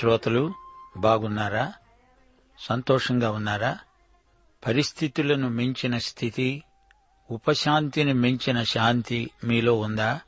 శ్రోతలు 0.00 0.54
బాగున్నారా? 0.96 1.72
సంతోషంగా 2.58 3.30
ఉన్నారా? 3.30 3.78
పరిస్థితులను 4.66 5.48
మించిన 5.48 5.98
స్థితి 5.98 6.62
ఉపశాంతిని 7.30 8.12
మించిన 8.12 8.62
శాంతి 8.62 9.30
మీలో 9.44 9.78
ఉందా? 9.78 10.20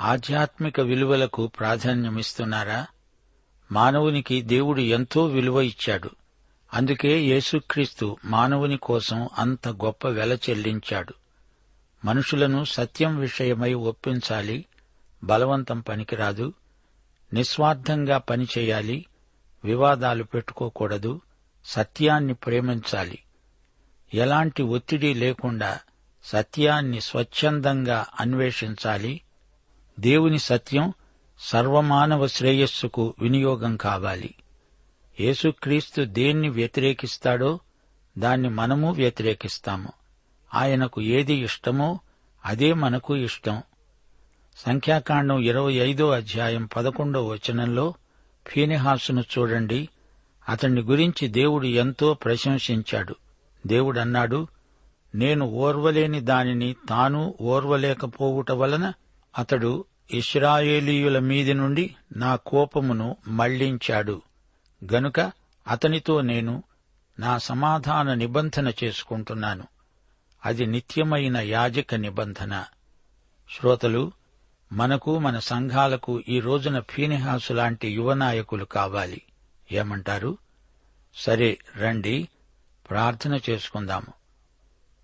ఆధ్యాత్మిక 0.00 0.80
విలువలకు 0.80 1.46
ప్రాధాన్యమిస్తున్నారా? 1.46 2.86
మానవునికి 3.72 4.42
దేవుడు 4.42 4.80
ఎంతో 4.80 5.26
విలువ 5.26 5.60
ఇచ్చాడు. 5.60 6.10
అందుకే 6.74 7.20
యేసుక్రీస్తు 7.20 8.16
మానవుని 8.24 8.76
కోసం 8.76 9.28
అంత 9.38 9.68
గొప్ప 9.68 10.08
వెల 10.08 10.32
చెల్లించాడు. 10.32 11.14
మనుషులను 12.04 12.64
సత్యం 12.64 13.18
విషయమై 13.18 13.74
ఒప్పించాలి 13.74 14.64
బలవంతం 15.24 15.80
పనికిరాదు. 15.80 16.52
నిస్వార్థంగా 17.34 18.18
పనిచేయాలి 18.18 19.06
వివాదాలు 19.64 20.24
పెట్టుకోకూడదు 20.24 21.20
సత్యాన్ని 21.64 22.34
ప్రేమించాలి. 22.34 23.18
ఎలాంటి 24.14 24.62
ఒత్తిడి 24.62 25.14
లేకుండా 25.14 25.78
సత్యాన్ని 26.24 27.00
స్వచ్ఛందంగా 27.00 28.06
అన్వేషించాలి. 28.20 29.20
దేవుని 30.00 30.38
సత్యం 30.38 30.92
సర్వమానవ 31.38 32.26
శ్రేయస్సుకు 32.26 33.14
వినియోగం 33.18 33.76
కావాలి. 33.76 34.34
యేసుక్రీస్తు 35.20 36.02
దేన్ని 36.02 36.48
వ్యతిరేకిస్తాడో 36.48 37.60
దాన్ని 38.18 38.48
మనము 38.48 38.92
వ్యతిరేకిస్తాము. 38.92 39.92
ఆయనకు 40.54 41.00
ఏది 41.02 41.34
ఇష్టమో 41.34 42.00
అదే 42.44 42.72
మనకు 42.72 43.16
ఇష్టం. 43.16 43.62
సంఖ్యాకాండం 44.56 45.40
ఇరవై 45.40 45.72
ఐదో 45.72 46.10
అధ్యాయం 46.10 46.68
పదకొండో 46.76 47.26
వచనంలో 47.26 47.94
ఫీనిహాసును 48.46 49.20
చూడండి. 49.20 49.88
అతన్ని 50.48 50.80
గురించి 50.80 51.28
దేవుడు 51.28 51.66
ఎంతో 51.66 52.14
ప్రశంసించాడు. 52.14 53.14
దేవుడన్నాడు 53.66 54.46
నేను 55.14 55.46
ఓర్వలేని 55.46 56.20
దానిని 56.20 56.76
తాను 56.88 57.34
ఓర్వలేకపోవుట 57.40 58.50
వలన 58.50 58.92
అతడు 59.38 59.84
ఇస్రాయేలీయుల 60.10 61.18
మీది 61.18 61.54
నుండి 61.54 61.96
నా 62.16 62.36
కోపమును 62.36 63.16
మళ్ళించాడు. 63.28 64.22
గనుక 64.92 65.20
అతనితో 65.68 66.20
నేను 66.20 66.62
నా 67.18 67.38
సమాధాన 67.38 68.14
నిబంధన 68.14 68.72
చేసుకుంటున్నాను. 68.84 69.64
అది 70.44 70.66
నిత్యమైన 70.66 71.36
యాజక 71.36 71.94
నిబంధన. 71.94 72.64
శ్రోతలు 73.58 74.12
మనకు 74.72 75.18
మన 75.18 75.38
సంఘాలకు 75.38 76.22
ఈ 76.28 76.40
రోజున 76.40 76.80
ఫీనిహాసు 76.80 77.52
లాంటి 77.52 77.88
యువ 77.88 78.14
నాయకులు 78.14 78.64
కావాలి. 78.64 79.22
ఏమంటారు? 79.72 80.38
సరే 81.14 81.58
రండి 81.76 82.28
ప్రార్థన 82.90 83.40
చేసుకుందాము. 83.50 84.12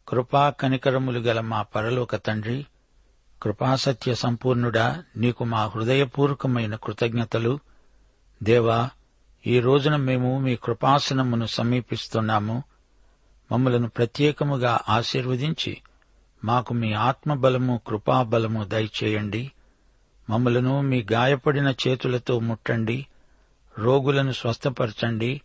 కృపా 0.08 0.50
కనికరములు 0.50 1.20
గల 1.20 1.40
మా 1.40 1.62
పరలోక 1.62 2.16
తండ్రి 2.16 2.66
కృపాసత్య 3.42 4.14
సంపూర్ణుడా 4.14 5.04
నీకు 5.16 5.44
మా 5.44 5.66
హృదయపూర్వకమైన 5.66 6.74
కృతజ్ఞతలు. 6.74 7.58
దేవా 8.42 8.90
ఈ 9.46 9.60
రోజున 9.60 9.96
మేము 9.96 10.38
మీ 10.38 10.56
కృపాసనమును 10.56 11.46
సమీపిస్తున్నాము. 11.46 12.62
మమ్మలను 13.52 13.88
ప్రత్యేకముగా 13.88 14.80
ఆశీర్వదించి 14.88 15.78
మాకు 16.44 16.75
మీ 16.75 16.92
ఆత్మబలము 16.92 17.81
కృపాబలము 17.87 18.64
దయచేయండి. 18.64 19.52
మమ్మలను 20.31 20.81
మీ 20.81 21.06
గాయపడిన 21.12 21.75
చేతులతో 21.88 22.38
ముట్టండి. 22.38 23.06
రోగులను 23.78 24.32
స్వస్థపరచండి. 24.32 25.40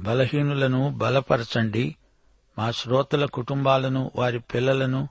బలహీనులను 0.00 0.90
బలపరచండి. 0.90 1.96
మా 2.58 2.70
శ్రోతల 2.70 3.24
కుటుంబాలను 3.24 4.10
వారి 4.16 4.38
పిల్లలను 4.40 5.08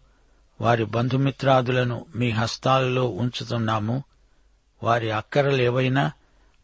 వారి 0.62 0.86
బంధుమిత్రాదులను 0.86 2.06
మీ 2.16 2.30
హస్తాలలో 2.30 3.10
ఉంచుతున్నాము. 3.10 4.04
వారి 4.84 5.12
అక్కరలేవైనా 5.12 6.12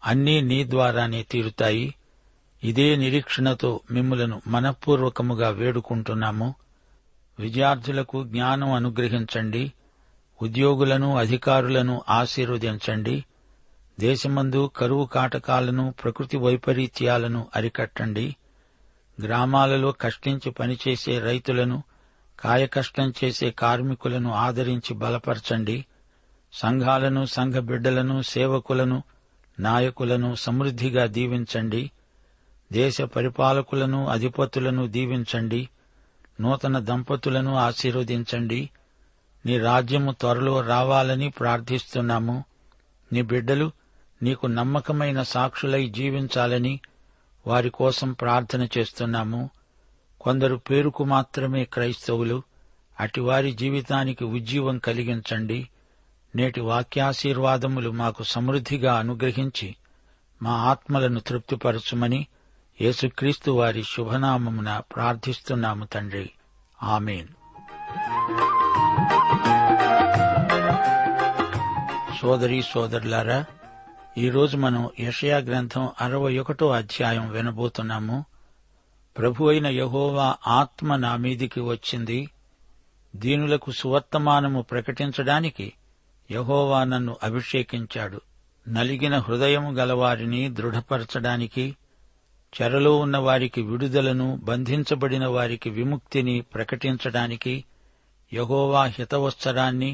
అన్నీ 0.06 0.42
నీ 0.42 0.70
ద్వారానే 0.70 1.24
తీరుతాయి. 1.24 1.96
ఇదే 2.64 2.96
నిరీక్షణతో 2.96 3.80
మిమ్మలను 3.92 4.42
మనఃపూర్వకముగా 4.48 5.50
వేడుకుంటున్నాము. 5.50 6.56
విద్యార్థులకు 7.40 8.24
జ్ఞానం 8.24 8.72
అనుగ్రహించండి. 8.72 9.74
ఉద్యోగులను 10.42 11.18
అధికారులను 11.18 12.02
ఆశీర్వదించండి. 12.10 13.26
దేశమందు 14.00 14.72
కరువు 14.76 15.06
కాటకాలను 15.06 15.94
ప్రకృతి 16.04 16.38
వైపరీత్యాలను 16.38 17.48
అరికట్టండి. 17.56 18.36
గ్రామాలలో 19.22 19.92
కష్టించి 19.92 20.52
పనిచేసే 20.52 21.20
రైతులను 21.20 21.84
కాయకష్టం 22.40 23.14
చేసే 23.24 23.52
కార్మికులను 23.52 24.34
ఆదరించి 24.34 24.94
బలపరచండి. 24.94 25.86
సంఘాలను 26.54 27.26
సంఘ 27.26 27.54
బిడ్డలను 27.54 28.22
సేవకులను 28.22 29.04
నాయకులను 29.60 30.36
సమృద్దిగా 30.36 31.06
దీవించండి. 31.06 31.92
దేశ 32.74 33.02
పరిపాలకులను 33.02 34.08
అధిపతులను 34.08 34.88
దీవించండి. 34.88 35.70
నూతన 36.44 36.80
దంపతులను 36.80 37.56
ఆశీర్వదించండి. 37.56 38.70
నీ 39.46 39.60
రాజ్యము 39.60 40.12
త్వరలో 40.12 40.62
రావాలని 40.62 41.30
ప్రార్థిస్తున్నాము. 41.30 42.44
నీ 43.14 43.22
బిడ్డలు 43.22 43.72
నీకు 44.24 44.48
నమ్మకమైన 44.48 45.24
సాక్షులై 45.24 45.90
జీవించాలని 45.90 46.80
వారి 47.48 47.70
కోసం 47.70 48.14
ప్రార్థన 48.14 48.68
చేస్తున్నాము. 48.78 49.50
కొందరు 50.22 50.56
పేరుకు 50.56 51.04
మాత్రమే 51.04 51.64
క్రైస్తవులు 51.64 52.44
అటివారి 53.00 53.52
జీవితానికి 53.52 54.24
ఉజ్జీవం 54.24 54.78
కలిగించండి. 54.78 55.70
నేటి 56.36 56.62
వాక్యాశీర్వాదములు 56.62 57.90
మాకు 57.90 58.24
సమృద్దిగా 58.24 58.94
అనుగ్రహించి 58.96 59.76
మా 60.44 60.52
ఆత్మలను 60.52 61.20
తృప్తిపరచుమని 61.20 62.28
యేసుక్రీస్తు 62.84 63.52
వారి 63.52 63.84
శుభనామమున 63.84 64.82
ప్రార్థిస్తున్నాము 64.96 65.86
తండ్రి. 65.86 66.32
ఆమెన్. 66.84 67.28
సోదరి 72.22 72.62
సోదరులారా 72.62 73.46
ఈరోజు 74.18 74.58
మనం 74.58 74.90
యషయా 75.00 75.38
గ్రంథం 75.38 75.90
అరవై 76.02 76.38
ఒకటో 76.38 76.70
అధ్యాయం 76.70 77.30
వినబోతున్నాము. 77.30 78.26
ప్రభు 79.18 79.46
అయిన 79.46 79.68
యహోవా 79.68 80.36
ఆత్మ 80.48 80.96
నా 80.96 81.16
మీదికి 81.16 81.60
వచ్చింది. 81.60 82.30
దీనులకు 83.16 83.72
సువర్తమానము 83.72 84.62
ప్రకటించడానికి 84.62 85.74
యహోవా 86.32 86.84
నన్ను 86.84 87.18
అభిషేకించాడు. 87.24 88.22
నలిగిన 88.68 89.18
హృదయం 89.18 89.80
గలవారిని 89.80 90.50
దృఢపరచడానికి 90.50 91.76
చెరలో 92.54 92.98
ఉన్న 92.98 93.18
వారికి 93.18 93.62
విడుదలను 93.62 94.28
బంధించబడిన 94.44 95.26
వారికి 95.28 95.70
విముక్తిని 95.70 96.42
ప్రకటించడానికి 96.54 97.54
యహోవా 98.32 98.84
హితవత్సరాన్ని 98.88 99.92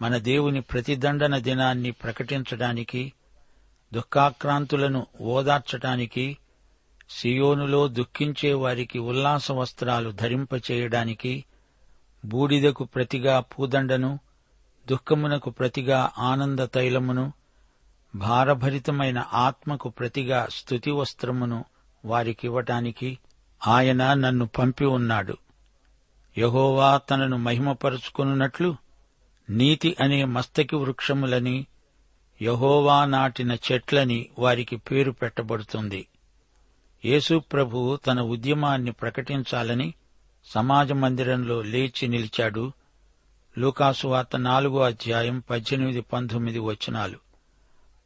మన 0.00 0.16
దేవుని 0.22 0.60
ప్రతిదండన 0.60 1.38
దినాన్ని 1.38 1.90
ప్రకటించడానికి 2.02 3.02
దుఃఖాక్రాంతులను 3.92 5.00
ఓదార్చటానికి 5.30 6.26
సియోనులో 7.10 7.88
దుఃఖించే 7.88 8.52
వారికి 8.54 8.98
ఉల్లాస 8.98 9.52
వస్త్రాలు 9.52 10.10
ధరింపచేయడానికి 10.12 11.32
బూడిదకు 12.24 12.84
ప్రతిగా 12.84 13.40
పూదండను 13.52 14.12
దుఃఖమునకు 14.86 15.50
ప్రతిగా 15.50 15.98
ఆనంద 16.22 16.58
తైలమును 16.72 17.24
భారభరితమైన 18.14 19.18
ఆత్మకు 19.42 19.88
ప్రతిగా 19.90 20.48
స్తుతి 20.50 20.90
వస్త్రమును 20.90 21.58
వారికివ్వటానికి 22.04 23.18
ఆయన 23.66 24.14
నన్ను 24.14 24.46
పంపి 24.46 24.84
ఉన్నాడు. 24.84 25.36
యహోవా 26.38 26.98
తనను 26.98 27.36
మహిమపరుచుకున్నట్లు 27.36 28.76
నీతి 29.50 29.96
అనే 30.00 30.24
మస్తకి 30.24 30.76
వృక్షములని 30.76 31.66
యహోవా 32.42 33.04
నాటిన 33.04 33.56
చెట్లని 33.72 34.28
వారికి 34.38 34.76
పేరు 34.76 35.10
పెట్టబడుతుంది. 35.10 36.06
యేసు 37.04 37.38
ప్రభు 37.38 37.96
తన 37.96 38.20
ఉద్యమాన్ని 38.20 38.92
ప్రకటించాలని 38.92 39.94
సమాజ 40.44 40.92
మందిరంలో 40.92 41.62
లేచి 41.62 42.08
నిలిచాడు. 42.08 42.72
లూకాసువార్త 43.58 44.36
నాలుగో 44.36 44.80
అధ్యాయం 44.80 45.42
పద్దెనిమిది 45.50 46.00
పంతొమ్మిది 46.00 46.58
వచనాలు. 46.58 47.18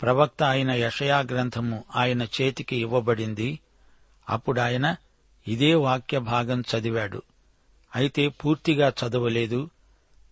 ప్రవక్త 0.03 0.43
అయిన 0.43 0.71
యషయా 0.71 1.19
గ్రంథము 1.19 1.85
ఆయన 1.97 2.23
చేతికి 2.23 2.77
ఇవ్వబడింది. 2.77 3.59
అప్పుడు 4.29 4.61
ఆయన 4.61 4.97
ఇదే 5.49 5.75
వాక్య 5.75 6.19
భాగం 6.19 6.61
చదివాడు. 6.61 7.23
అయితే 7.97 8.29
పూర్తిగా 8.29 8.89
చదవలేదు. 8.89 9.71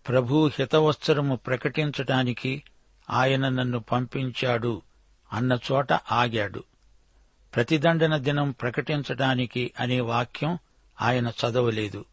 ప్రభు 0.07 0.51
హితవత్సరము 0.59 1.35
ప్రకటించటానికి 1.35 2.63
ఆయన 3.09 3.49
నన్ను 3.49 3.79
పంపించాడు 3.79 4.81
అన్న 5.33 5.59
చోట 5.71 5.93
ఆగాడు. 5.93 6.63
ప్రతిదండన 7.55 8.17
దినం 8.17 8.51
ప్రకటించటానికి 8.51 9.71
అనే 9.79 9.99
వాక్యం 9.99 10.57
ఆయన 11.01 11.27
చదవలేదు. 11.27 12.05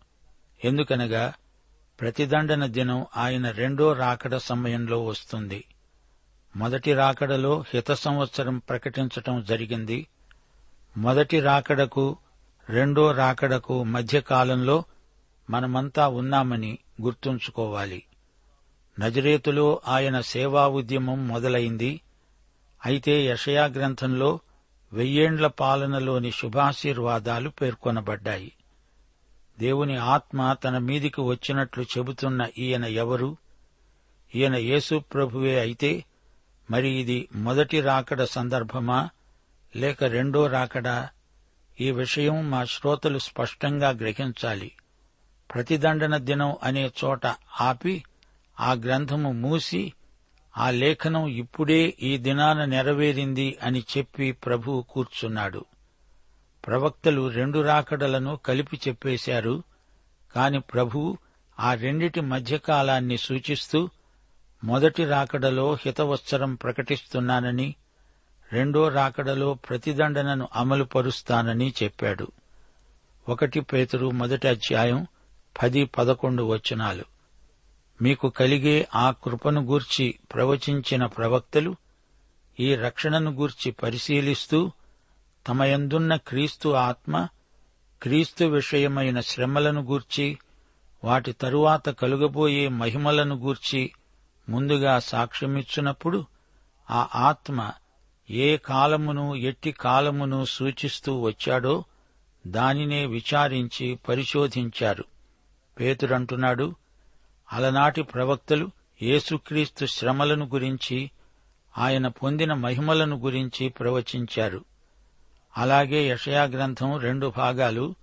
ఎందుకనగా 0.64 1.32
ప్రతిదండన 2.00 2.66
దినం 2.66 3.06
ఆయన 3.16 3.50
రెండో 3.50 3.92
రాకడ 3.92 4.36
సమయంలో 4.36 5.04
వస్తుంది. 5.04 5.64
మొదటి 6.56 6.94
రాకడలో 6.94 7.64
హిత 7.74 7.92
సంవత్సరం 7.92 8.58
ప్రకటించటం 8.58 9.44
జరిగింది. 9.44 10.06
మొదటి 10.96 11.40
రాకడకు 11.40 12.16
రెండో 12.68 13.12
రాకడకు 13.12 13.82
మధ్యకాలంలో 13.82 14.84
మనమంతా 15.50 16.08
ఉన్నామని 16.08 16.78
గుర్తుంచుకోవాలి. 17.02 18.02
నజరేతులో 19.00 19.80
ఆయన 19.88 20.20
సేవా 20.20 20.66
ఉద్యమం 20.68 21.28
మొదలైంది. 21.28 22.00
అయితే 22.86 23.26
యషయా 23.26 23.64
గ్రంథంలో 23.64 24.40
వెయ్యేండ్ల 24.92 25.46
పాలనలోని 25.46 26.30
శుభాశీర్వాదాలు 26.30 27.48
పేర్కొనబడ్డాయి. 27.48 28.52
దేవుని 29.58 29.96
ఆత్మ 29.96 30.56
తన 30.64 30.78
మీదికి 30.78 31.20
వచ్చినట్లు 31.20 31.82
చెబుతున్న 31.82 32.46
ఈయన 32.58 32.84
ఎవరు? 32.84 33.36
ఈయన 34.34 34.56
యేసు 34.56 34.98
ప్రభువే 34.98 35.60
అయితే 35.60 36.04
మరి 36.70 36.88
ఇది 36.88 37.28
మొదటి 37.34 37.80
రాకడ 37.80 38.24
సందర్భమా? 38.24 39.08
లేక 39.76 40.04
రెండో 40.04 40.46
రాకడా 40.46 41.08
ఈ 41.80 41.90
విషయం 41.90 42.50
మా 42.50 42.64
శ్రోతలు 42.64 43.18
స్పష్టంగా 43.18 43.90
గ్రహించాలి. 43.90 44.72
ప్రతిదండన 45.54 46.16
దినం 46.16 46.56
అనే 46.62 46.90
చోట 47.04 47.26
ఆపి 47.60 48.04
ఆ 48.60 48.72
గ్రంథము 48.72 49.32
మూసి 49.32 49.92
ఆ 50.58 50.70
లేఖనం 50.70 51.26
ఇప్పుడే 51.26 51.94
ఈ 52.02 52.18
దినాన 52.18 52.64
నెరవేరింది 52.64 53.58
అని 53.62 53.84
చెప్పి 53.98 54.32
ప్రభువు 54.32 54.82
కూర్చున్నాడు. 54.82 55.64
ప్రవక్తలు 56.66 57.28
రెండు 57.28 57.58
రాకడలను 57.58 58.36
కలిపి 58.36 58.80
చెప్పేశారు. 58.88 59.62
కాని 60.34 60.60
ప్రభువు 60.60 61.18
ఆ 61.60 61.74
రెండిటి 61.74 62.20
మధ్యకాలాన్ని 62.20 63.18
సూచిస్తూ 63.18 63.88
మొదటి 64.64 65.04
రాకడలో 65.04 65.74
హితవత్సరం 65.74 66.54
ప్రకటిస్తున్నానని 66.54 67.74
రెండో 68.54 68.88
రాకడలో 68.88 69.54
ప్రతిదండనను 69.54 70.48
అమలు 70.56 70.84
పరుస్తానని 70.84 71.74
చెప్పాడు. 71.82 72.28
ఒకటి 73.28 73.60
పేతురు 73.60 74.10
మొదటి 74.10 74.48
అధ్యాయం 74.48 75.06
పది 75.62 75.84
పదకొండు 75.84 76.42
వచనాలు. 76.42 77.04
మీకు 78.02 78.28
కలిగే 78.28 78.88
ఆ 78.94 79.10
కృపను 79.10 79.60
గూర్చి 79.60 80.18
ప్రవచించిన 80.34 81.06
ప్రవక్తలు 81.06 81.76
ఈ 82.60 82.74
రక్షణను 82.74 83.30
గూర్చి 83.30 83.72
పరిశీలిస్తూ 83.72 84.72
తమయందున్న 85.46 86.16
క్రీస్తు 86.16 86.68
ఆత్మ 86.68 87.28
క్రీస్తు 88.02 88.44
విషయమైన 88.44 89.20
శ్రమలను 89.20 89.82
గూర్చి 89.82 90.38
వాటి 91.04 91.32
తరువాత 91.32 91.88
కలుగబోయే 91.88 92.68
మహిమలను 92.68 93.36
గూర్చి 93.36 93.92
ముందుగా 94.48 94.98
సాక్ష్యమిచ్చునప్పుడు 94.98 96.24
ఆ 96.90 97.08
ఆత్మ 97.14 97.72
ఏ 98.30 98.56
కాలమును 98.56 99.34
ఎట్టి 99.34 99.72
కాలమును 99.72 100.44
సూచిస్తూ 100.44 101.20
వచ్చాడో 101.20 101.84
దానినే 102.46 103.06
విచారించి 103.06 103.98
పరిశోధించారు. 104.08 105.04
పేతుడంటున్నాడు 105.80 106.74
అలనాటి 107.52 108.02
ప్రవక్తలు 108.02 108.70
యేసుక్రీస్తు 109.02 109.86
శ్రమలను 109.86 110.46
గురించి 110.46 111.10
ఆయన 111.78 112.08
పొందిన 112.08 112.52
మహిమలను 112.52 113.16
గురించి 113.16 113.68
ప్రవచించారు. 113.68 114.64
అలాగే 115.56 116.08
యషయా 116.08 116.44
గ్రంథం 116.44 116.98
రెండు 116.98 117.32
భాగాలు 117.36 117.94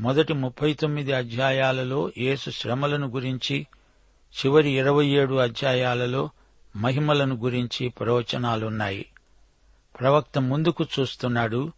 మొదటి 0.00 0.32
ముప్పై 0.32 0.72
తొమ్మిది 0.72 1.12
అధ్యాయాలలో 1.12 2.10
యేసు 2.18 2.50
శ్రమలను 2.50 3.06
గురించి 3.06 3.66
చివరి 4.28 4.70
ఇరవై 4.70 5.06
ఏడు 5.06 5.34
అధ్యాయాలలో 5.34 6.30
మహిమలను 6.76 7.34
గురించి 7.34 7.88
ప్రవచనాలున్నాయి. 7.88 9.06
ప్రవక్త 10.00 10.38
ముందుకు 10.38 10.86
చూస్తున్నాడు 11.00 11.72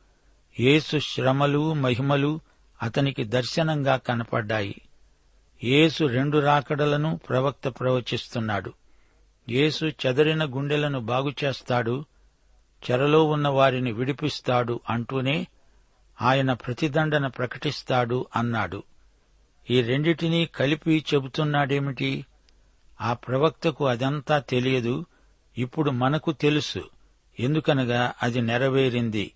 యేసు 0.61 0.99
శ్రమలు 0.99 1.73
మహిమలు 1.73 2.41
అతనికి 2.83 3.25
దర్శనంగా 3.25 3.97
కనపడ్డాయి. 3.97 4.83
యేసు 5.65 6.05
రెండు 6.05 6.39
రాకడలను 6.39 7.21
ప్రవక్త 7.29 7.69
ప్రవచిస్తున్నాడు. 7.69 8.73
యేసు 9.49 9.85
చెదరిన 9.85 10.45
గుండెలను 10.45 11.01
బాగుచేస్తాడు 11.01 12.05
చెరలో 12.91 13.25
ఉన్న 13.25 13.49
వారిని 13.49 13.93
విడిపిస్తాడు 13.93 14.81
అంటూనే 14.91 15.47
ఆయన 16.23 16.53
ప్రతిదండన 16.53 17.27
ప్రకటిస్తాడు 17.27 18.27
అన్నాడు. 18.37 18.83
ఈ 19.71 19.83
రెండిటినీ 19.83 20.47
కలిపి 20.47 21.05
చెబుతున్నాడేమిటి? 21.15 22.27
ఆ 23.01 23.13
ప్రవక్తకు 23.13 23.87
అదంతా 23.87 24.39
తెలియదు 24.39 25.05
ఇప్పుడు 25.59 25.91
మనకు 25.91 26.33
తెలుసు. 26.33 27.00
ఎందుకనగా 27.41 28.13
అది 28.23 28.41
నెరవేరింది. 28.41 29.33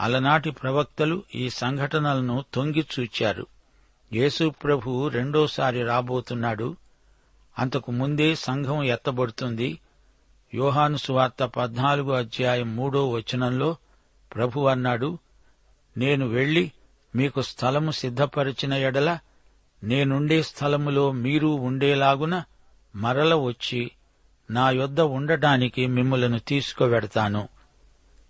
అలనాటి 0.00 0.50
ప్రవక్తలు 0.50 1.22
ఈ 1.34 1.50
సంఘటనలను 1.50 2.44
తొంగిచూచారు 2.54 3.46
యేసు 4.12 4.48
ప్రభు 4.64 5.08
రెండోసారి 5.08 5.82
రాబోతున్నాడు. 5.82 6.76
అంతకు 7.58 7.92
ముందే 7.92 8.34
సంఘం 8.34 8.82
ఎత్తబడుతుంది. 8.82 9.78
యోహాను 10.54 10.96
సువార్త 10.96 11.44
పద్నాలుగో 11.44 12.12
అధ్యాయం 12.12 12.76
మూడో 12.76 13.08
వచనంలో 13.08 13.76
ప్రభు 14.34 14.60
అన్నాడు 14.60 15.18
నేను 15.96 16.26
వెళ్ళి 16.26 16.72
మీకు 17.16 17.42
స్థలము 17.42 17.90
సిద్ధపరిచిన 17.90 18.72
ఎడల 18.72 19.18
నేనుండే 19.84 20.42
స్థలములో 20.42 21.12
మీరు 21.12 21.46
ఉండేలాగున 21.46 22.42
మరల 22.96 23.34
వచ్చి 23.34 23.90
నా 24.50 24.70
యొద్ద 24.70 25.00
ఉండటానికి 25.00 25.86
మిమ్మలను 25.86 26.38
తీసుకువెడతాను. 26.38 27.48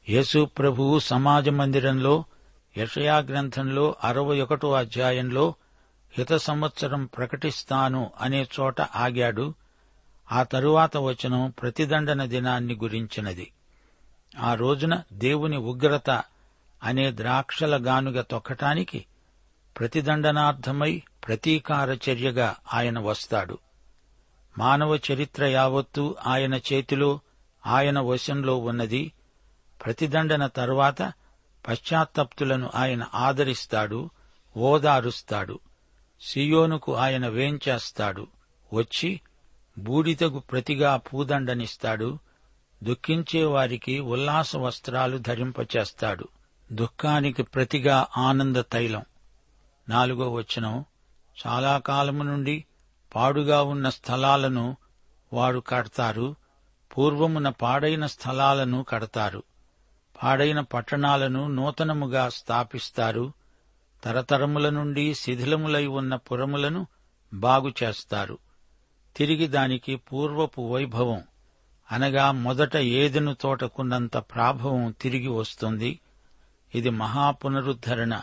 యేసు 0.08 0.44
ప్రభువు 0.44 0.98
సమాజ 0.98 1.48
మందిరంలో 1.48 2.24
యషయా 2.78 3.18
గ్రంథంలో 3.18 3.94
అరవై 4.04 4.40
ఒకటో 4.40 4.72
అధ్యాయంలో 4.72 5.54
హిత 6.12 6.32
సంవత్సరం 6.32 7.04
ప్రకటిస్తాను 7.04 8.10
అనే 8.20 8.46
చోట 8.60 8.80
ఆగాడు. 8.80 9.54
ఆ 10.32 10.42
తరువాత 10.42 10.96
వచనం 10.96 11.52
ప్రతిదండన 11.62 12.24
దినాన్ని 12.24 12.74
గురించినది. 12.74 13.52
ఆ 14.38 14.54
రోజున 14.54 15.02
దేవుని 15.12 15.56
ఉగ్రత 15.56 16.22
అనే 16.82 17.12
ద్రాక్షల 17.12 17.86
గానుగ 17.86 18.20
తొక్కటానికి 18.20 19.04
ప్రతిదండనార్థమై 19.78 21.02
ప్రతీకార 21.26 21.90
చర్యగా 21.92 22.56
ఆయన 22.74 22.98
వస్తాడు. 22.98 23.58
మానవ 24.58 24.98
చరిత్ర 25.12 25.44
యావత్తూ 25.44 26.16
ఆయన 26.26 26.54
చేతిలో 26.54 27.20
ఆయన 27.66 28.00
వశంలో 28.00 28.56
ఉన్నది. 28.56 29.12
ప్రతిదండన 29.84 30.46
తరువాత 30.46 31.02
పశ్చాత్తప్తులను 31.68 32.70
ఆయన 32.74 33.06
ఆదరిస్తాడు 33.14 34.10
ఓదారుస్తాడు. 34.56 35.58
సియోనుకు 36.20 36.94
ఆయన 36.94 37.28
వేంచేస్తాడు. 37.28 38.26
వచ్చి 38.72 39.20
బూడిదకు 39.78 40.38
ప్రతిగా 40.38 40.96
పూదండనిస్తాడు. 40.96 42.18
దుఃఖించే 42.82 43.44
వారికి 43.44 44.00
ఉల్లాస 44.00 44.56
వస్త్రాలు 44.56 45.18
ధరింపచేస్తాడు. 45.18 46.28
దుఃఖానికి 46.72 47.42
ప్రతిగా 47.42 48.06
ఆనంద 48.16 48.56
తైలం. 48.56 49.02
నాలుగో 49.88 50.32
వచనం. 50.32 50.84
చాలా 51.46 51.78
కాలము 51.78 52.22
నుండి 52.22 52.64
పాడుగా 53.16 53.62
ఉన్న 53.62 53.88
స్థలాలను 53.88 54.76
వారు 55.32 55.62
కడతారు. 55.68 56.34
పూర్వమున 56.98 57.48
పాడైన 57.48 58.06
స్థలాలను 58.06 58.82
కడతారు. 58.82 59.42
పాడైన 60.22 60.60
పట్టణాలను 60.60 61.48
నూతనముగా 61.48 62.28
స్థాపిస్తారు. 62.28 63.32
తరతరముల 64.04 64.68
నుండి 64.68 65.14
శిథిలములై 65.14 65.86
ఉన్న 65.86 66.16
పురములను 66.16 66.86
బాగు 67.34 67.72
చేస్తారు. 67.82 68.38
తిరిగి 69.16 69.46
దానికి 69.46 69.96
పూర్వపు 69.96 70.60
వైభవం 70.60 71.22
అనగా 71.92 72.32
మొదట 72.32 72.76
ఏదెను 72.76 73.34
తోటకున్నంత 73.34 74.16
ప్రాభవం 74.16 74.94
తిరిగి 75.00 75.28
వస్తుంది. 75.28 76.00
ఇది 76.74 76.90
మహాపునరుద్ధరణ 76.90 78.20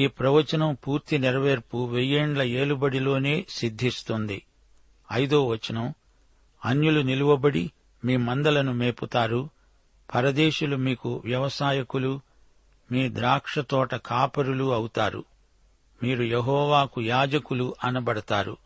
ఈ 0.00 0.06
ప్రవచనం 0.06 0.74
పూర్తి 0.74 1.18
నెరవేర్పు 1.18 1.84
వెయ్యేండ్ల 1.84 2.42
ఏలుబడిలోనే 2.42 3.46
సిద్ధిస్తుంది. 3.48 4.42
ఐదో 5.12 5.46
వచనం 5.46 5.94
అన్యులు 6.64 7.00
నిలువబడి 7.00 7.72
మీ 8.04 8.16
మందలను 8.16 8.72
మేపుతారు. 8.72 9.50
పరదేశులు 10.14 10.76
మీకు 10.76 11.22
వ్యవసాయకులు 11.24 12.20
మీ 12.92 13.08
ద్రాక్ష 13.08 13.58
తోట 13.58 13.94
కాపరులు 13.94 14.72
అవుతారు. 14.72 15.24
మీరు 16.02 16.22
యహోవాకు 16.22 17.00
యాజకులు 17.00 17.74
అనబడతారు. 17.84 18.56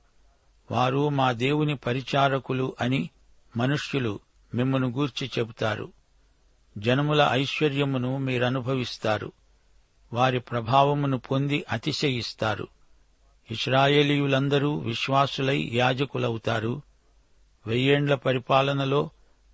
వారు 0.71 1.09
మా 1.09 1.33
దేవుని 1.33 1.77
పరిచారకులు 1.77 2.77
అని 2.81 3.11
మనుష్యులు 3.57 4.21
మిమ్మను 4.55 4.89
గూర్చి 4.89 5.31
చెబుతారు. 5.39 5.93
జనముల 6.79 7.29
ఐశ్వర్యమును 7.31 8.17
మీరనుభవిస్తారు. 8.19 9.33
వారి 10.13 10.41
ప్రభావమును 10.41 11.19
పొంది 11.19 11.65
అతిశయిస్తారు. 11.71 12.69
ఇస్రాయేలీయులందరూ 13.51 14.79
విశ్వాసులై 14.79 15.71
యాజకులవుతారు. 15.73 16.83
వెయ్యేండ్ల 17.67 18.15
పరిపాలనలో 18.15 19.11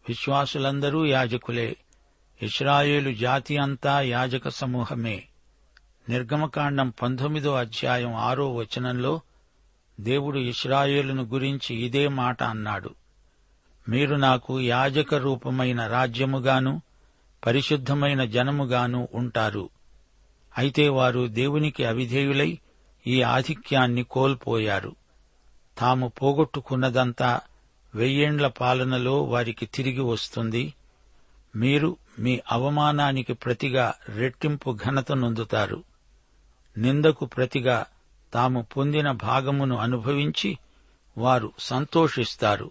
విశ్వాసులందరూ 0.08 1.06
యాజకులే. 1.06 1.76
ఇస్రాయేలు 2.42 3.14
జాతి 3.14 3.56
అంతా 3.56 4.00
యాజక 4.00 4.48
సమూహమే. 4.48 5.24
నిర్గమకాండం 6.08 6.92
పంతొమ్మిదో 7.02 7.54
అధ్యాయం 7.54 8.14
ఆరో 8.14 8.54
వచనంలో 8.54 9.20
దేవుడు 10.00 10.38
ఇస్రాయేలును 10.38 11.22
గురించి 11.22 11.76
ఇదే 11.76 12.08
మాట 12.08 12.42
అన్నాడు. 12.42 12.90
మీరు 13.88 14.16
నాకు 14.16 14.60
యాజక 14.60 15.14
రూపమైన 15.14 15.86
రాజ్యముగాను 15.86 16.82
పరిశుద్ధమైన 17.46 18.24
జనముగాను 18.24 19.08
ఉంటారు. 19.14 19.70
అయితే 20.58 20.88
వారు 20.88 21.26
దేవునికి 21.26 21.84
అవిధేయులై 21.84 22.58
ఈ 23.06 23.22
ఆధిక్యాన్ని 23.22 24.02
కోల్పోయారు. 24.02 24.96
తాము 25.78 26.08
పోగొట్టుకున్నదంతా 26.08 27.40
వెయ్యేండ్ల 27.94 28.46
పాలనలో 28.46 29.22
వారికి 29.22 29.66
తిరిగి 29.66 30.00
వస్తుంది. 30.00 30.74
మీరు 31.56 31.96
మీ 32.18 32.40
అవమానానికి 32.52 33.32
ప్రతిగా 33.32 33.94
రెట్టింపు 34.08 34.78
ఘనత 34.86 35.12
నొందుతారు. 35.12 35.82
నిందకు 36.78 37.26
ప్రతిగా 37.26 37.86
తాము 38.34 38.66
పొందిన 38.76 39.10
భాగమును 39.10 39.76
అనుభవించి 39.76 40.58
వారు 41.18 41.52
సంతోషిస్తారు. 41.58 42.70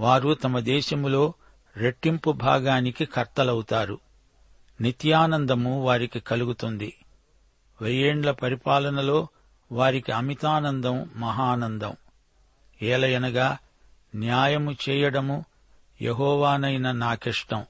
వారు 0.00 0.34
తమ 0.34 0.58
దేశములో 0.58 1.34
రెట్టింపు 1.76 2.32
భాగానికి 2.32 3.04
కర్తలవుతారు. 3.04 3.98
నిత్యానందము 4.80 5.84
వారికి 5.84 6.20
కలుగుతుంది. 6.20 6.94
వెయ్యేండ్ల 7.80 8.30
పరిపాలనలో 8.30 9.28
వారికి 9.72 10.12
అమితానందం 10.12 11.10
మహానందం. 11.16 11.96
ఏలయనగా 12.82 13.58
న్యాయము 14.14 14.76
చేయడము 14.88 15.44
యహోవానైన 16.02 16.92
నాకిష్టం. 16.92 17.64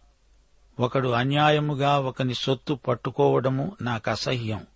ఒకడు 0.80 1.08
అన్యాయముగా 1.08 1.99
ఒకని 1.99 2.34
సొత్తు 2.34 2.75
పట్టుకోవడము 2.75 3.76
నాకసహ్యం. 3.82 4.66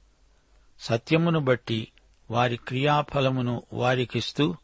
సత్యమును 0.80 1.40
బట్టి 1.40 1.88
వారి 2.30 2.56
క్రియాఫలమును 2.56 3.62
వారికిస్తూ 3.73 4.56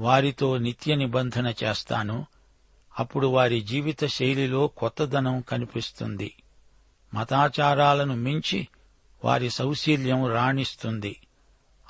వారితో 0.00 0.58
నిత్య 0.58 0.94
నిబంధన 0.94 1.54
చేస్తాను. 1.64 2.26
అప్పుడు 2.98 3.26
వారి 3.26 3.60
జీవిత 3.60 4.06
శైలిలో 4.06 4.66
కొత్తదనం 4.66 5.40
కనిపిస్తుంది. 5.40 6.34
మతాచారాలను 7.16 8.16
మించి 8.16 8.68
వారి 9.24 9.50
సౌశీల్యం 9.50 10.26
రాణిస్తుంది. 10.26 11.16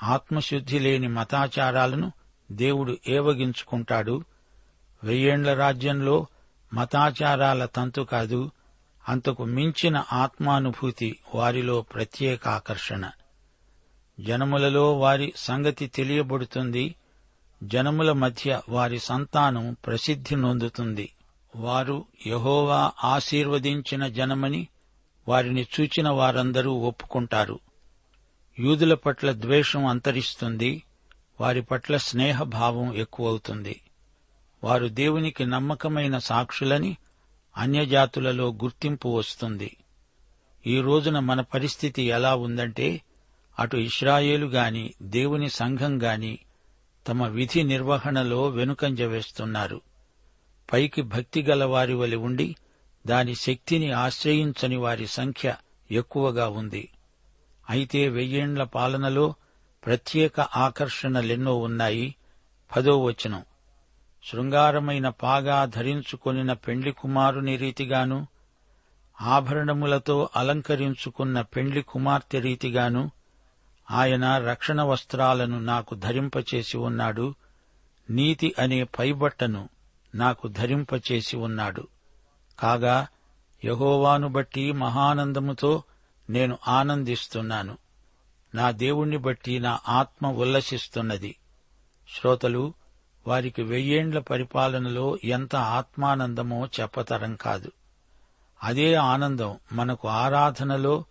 ఆత్మశుద్ధి 0.03 0.79
లేని 0.79 1.07
మతాచారాలను 1.07 2.11
దేవుడు 2.51 2.97
ఏవగించుకుంటాడు. 3.07 4.23
వెయ్యేండ్ల 5.03 5.53
రాజ్యంలో 5.53 6.27
మతాచారాల 6.73 7.65
తంతు 7.65 8.01
కాదు 8.01 8.51
అంతకు 9.09 9.43
మించిన 9.43 10.03
ఆత్మానుభూతి 10.13 11.19
వారిలో 11.35 11.81
ప్రత్యేక 11.81 12.47
ఆకర్షణ. 12.47 13.09
జనములలో 14.19 14.93
వారి 14.99 15.33
సంగతి 15.35 15.87
తెలియబడుతుంది 15.87 16.95
జనముల 17.63 18.11
మధ్య 18.11 18.61
వారి 18.69 18.99
సంతానం 18.99 19.75
ప్రసిద్ధి 19.85 20.35
నొందుతుంది. 20.35 21.13
వారు 21.55 22.05
యహోవా 22.27 22.91
ఆశీర్వదించిన 23.03 24.07
జనమని 24.07 24.67
వారిని 25.27 25.67
చూచిన 25.79 26.09
వారందరూ 26.09 26.73
ఒప్పుకుంటారు. 26.73 27.59
యూదుల 28.59 28.93
పట్ల 28.93 29.31
ద్వేషం 29.31 29.85
అంతరిస్తుంది 29.85 30.83
వారి 31.41 31.61
పట్ల 31.61 31.97
స్నేహభావం 31.97 32.95
ఎక్కువవుతుంది. 32.95 33.81
వారు 34.63 34.87
దేవునికి 34.87 35.45
నమ్మకమైన 35.45 36.17
సాక్షులని 36.17 36.97
అన్యజాతులలో 37.57 38.53
గుర్తింపు 38.53 39.09
వస్తుంది. 39.09 39.77
ఈ 40.67 40.81
రోజున 40.81 41.19
మన 41.19 41.41
పరిస్థితి 41.41 42.01
ఎలా 42.01 42.35
ఉందంటే 42.35 43.01
అటు 43.59 43.77
ఇస్రాయేలు 43.77 44.47
గాని 44.47 44.93
దేవుని 45.01 45.49
సంఘం 45.49 46.03
గాని 46.03 46.39
తమ 47.07 47.27
విధి 47.27 47.63
నిర్వహణలో 47.63 48.47
వెనుకంజ 48.47 49.01
వేస్తున్నారు. 49.01 49.81
పైకి 50.73 51.01
భక్తి 51.01 51.43
గల 51.43 51.63
వారి 51.63 51.93
వలి 51.93 52.15
ఉండి 52.15 52.55
దాని 53.07 53.35
శక్తిని 53.35 53.91
ఆశ్రయించని 53.91 54.77
వారి 54.77 55.07
సంఖ్య 55.07 55.55
ఎక్కువగా 55.91 56.47
ఉంది. 56.47 56.89
అయితే 57.69 58.09
వెయ్యేండ్ల 58.09 58.63
పాలనలో 58.63 59.33
ప్రత్యేక 59.85 60.39
ఆకర్షణలెన్నో 60.39 61.57
ఉన్నాయి. 61.57 62.15
పదో 62.75 63.03
వచనం. 63.03 63.43
శృంగారమైన 64.31 65.09
పాగా 65.09 65.65
ధరించుకొనిన 65.65 66.53
పెండ్లి 66.53 66.91
కుమారుని 66.91 67.57
రీతిగాను 67.57 68.27
ఆభరణములతో 69.21 70.29
అలంకరించుకున్న 70.35 71.41
పెండ్లి 71.41 71.81
కుమార్తె 71.81 72.39
రీతిగాను 72.39 73.11
ఆయన 73.91 74.37
రక్షణ 74.37 74.81
వస్త్రాలను 74.81 75.59
నాకు 75.59 75.95
ధరింపచేసి 75.95 76.77
ఉన్నాడు. 76.77 77.35
నీతి 78.09 78.55
అనే 78.59 78.83
పైబట్టను 78.83 79.69
నాకు 80.15 80.47
ధరింపచేసి 80.47 81.37
ఉన్నాడు. 81.37 81.87
కాగా 82.59 83.07
యహోవాను 83.65 84.27
బట్టి 84.27 84.71
మహానందముతో 84.71 85.83
నేను 86.29 86.57
ఆనందిస్తున్నాను. 86.67 87.77
నా 88.55 88.71
దేవుణ్ణి 88.71 89.17
బట్టి 89.17 89.59
నా 89.59 89.79
ఆత్మ 89.89 90.27
ఉల్లసిస్తున్నది. 90.27 91.35
శ్రోతలు 92.15 92.73
వారికి 93.27 93.63
వెయ్యేండ్ల 93.63 94.19
పరిపాలనలో 94.19 95.17
ఎంత 95.23 95.55
ఆత్మానందమో 95.55 96.65
చెప్పతరం 96.65 97.35
కాదు. 97.35 97.71
అదే 98.63 98.93
ఆనందం 98.93 99.57
మనకు 99.73 100.07
ఆరాధనలో 100.07 101.05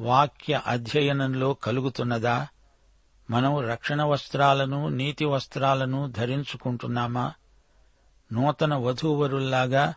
వాక్య 0.00 0.60
అధ్యయనంలో 0.66 1.54
కలుగుతున్నదా? 1.54 2.46
మనం 3.30 3.60
రక్షణ 3.60 4.02
వస్త్రాలను 4.02 4.88
నీతి 4.88 5.24
వస్త్రాలను 5.24 6.10
ధరించుకుంటున్నామా? 6.10 7.32
నూతన 8.32 8.74
వధూవరుల్లాగా 8.74 9.94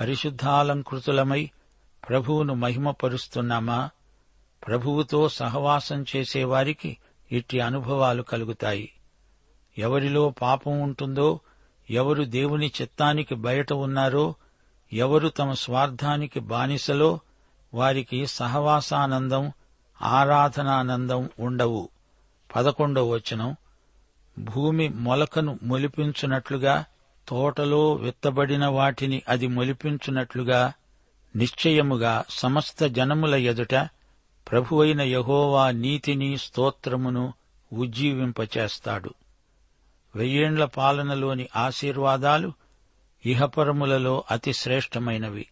పరిశుద్ధాలంకృతులమై 0.00 1.50
ప్రభువును 2.08 2.54
మహిమపరుస్తున్నామా? 2.54 3.90
ప్రభువుతో 4.66 5.28
సహవాసం 5.28 6.04
చేసేవారికి 6.16 6.98
ఇట్టి 7.32 7.60
అనుభవాలు 7.60 8.22
కలుగుతాయి. 8.22 8.92
ఎవరిలో 9.78 10.30
పాపం 10.30 10.80
ఉంటుందో 10.80 11.40
ఎవరు 11.90 12.24
దేవుని 12.24 12.72
చిత్తానికి 12.82 13.34
బయట 13.34 13.72
ఉన్నారో 13.72 14.34
ఎవరు 14.92 15.28
తమ 15.28 15.52
స్వార్థానికి 15.52 16.40
బానిసలో 16.40 17.20
వారికి 17.74 18.26
సహవాసానందం 18.26 19.52
ఆరాధనానందం 20.02 21.30
ఉండవు. 21.38 21.88
పదకొండవ 22.56 23.08
వచనం. 23.08 23.56
భూమి 24.38 24.88
మొలకను 24.88 25.58
మొలిపించునట్లుగా 25.62 26.84
తోటలో 27.28 27.92
విత్తబడిన 27.92 28.66
వాటిని 28.66 29.22
అది 29.28 29.46
మొలిపించున్నట్లుగా 29.46 30.72
నిశ్చయముగా 31.36 32.24
సమస్త 32.30 32.84
జనముల 32.84 33.34
ఎదుట 33.34 33.74
ప్రభువైన 34.50 35.00
యహోవా 35.00 35.70
నీతిని 35.70 36.36
స్తోత్రమును 36.36 37.32
ఉజ్జీవింపచేస్తాడు. 37.72 39.14
వెయ్యేండ్ల 40.16 40.64
పాలనలోని 40.64 41.48
ఆశీర్వాదాలు 41.56 42.52
ఇహపరములలో 43.26 44.24
అతి 44.30 44.52
శ్రేష్టమైనవి. 44.52 45.46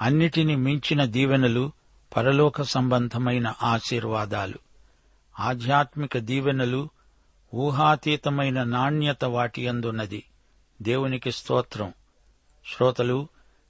అన్నిటిని 0.00 0.56
మించిన 0.56 1.04
దీవెనలు 1.04 1.72
పరలోక 2.16 2.62
సంబంధమైన 2.62 3.54
ఆశీర్వాదాలు. 3.62 4.58
ఆధ్యాత్మిక 5.40 6.18
దీవెనలు 6.18 6.88
ఊహాతీతమైన 7.54 8.62
నాణ్యత 8.62 9.24
వాటియందున్నది 9.24 10.24
దేవునికి 10.82 11.32
స్తోత్రం. 11.32 11.92
శ్రోతలు 12.76 13.28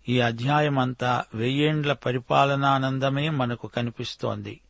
ఈ 0.08 0.20
అధ్యాయమంతా 0.20 1.24
వెయ్యేండ్ల 1.34 1.92
పరిపాలనానందమే 1.92 3.28
మనకు 3.28 3.66
కనిపిస్తోంది. 3.66 4.60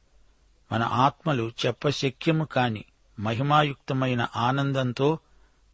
మన 0.73 0.83
ఆత్మలు 0.83 1.53
చెప్పశక్యము 1.67 2.45
కాని 2.45 2.85
మహిమాయుక్తమైన 3.21 4.29
ఆనందంతో 4.37 5.19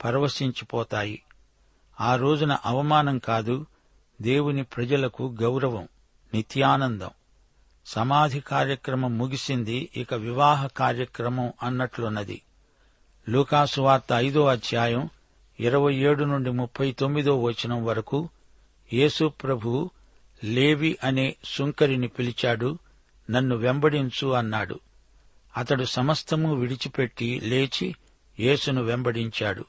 పరవశించిపోతాయి. 0.04 1.22
ఆ 2.00 2.16
రోజున 2.16 2.58
అవమానం 2.64 3.18
కాదు 3.18 3.66
దేవుని 4.22 4.62
ప్రజలకు 4.62 5.36
గౌరవం 5.42 5.88
నిత్యానందం. 6.34 7.10
సమాధి 7.86 8.40
కార్యక్రమం 8.40 9.18
ముగిసింది 9.18 9.90
ఇక 9.96 10.14
వివాహ 10.14 10.66
కార్యక్రమం 10.66 11.52
అన్నట్లున్నది. 11.62 12.42
లూకాసు 13.28 13.80
వార్త 13.80 14.12
ఐదో 14.12 14.46
అధ్యాయం 14.46 15.10
ఇరవై 15.60 15.94
ఏడు 15.94 16.24
నుండి 16.24 16.50
ముప్పై 16.50 16.92
తొమ్మిదో 16.92 17.42
వచనం 17.42 17.84
వరకు 17.84 18.28
యేసు 18.92 19.28
ప్రభు 19.28 19.90
లేవి 20.44 20.98
అనే 21.04 21.36
సుంకరిని 21.44 22.08
పిలిచాడు 22.08 22.78
నన్ను 23.30 23.56
వెంబడించు 23.56 24.28
అన్నాడు. 24.28 24.80
అతడు 25.56 25.84
సమస్తము 25.84 26.54
విడిచిపెట్టి 26.54 27.40
లేచి 27.40 27.94
యేసును 28.40 28.82
వెంబడించాడు. 28.82 29.64